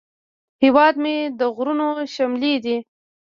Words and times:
هیواد 0.63 0.95
مې 1.03 1.15
د 1.39 1.41
غرونو 1.55 1.87
شملې 2.15 2.55
دي 2.63 2.77